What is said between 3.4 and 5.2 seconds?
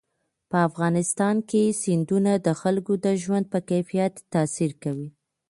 په کیفیت تاثیر کوي.